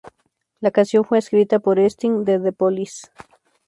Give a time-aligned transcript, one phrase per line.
[0.61, 3.03] La canción fue escrita por Sting de The Police.